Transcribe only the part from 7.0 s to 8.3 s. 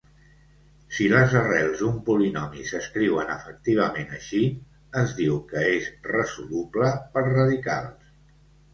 per radicals.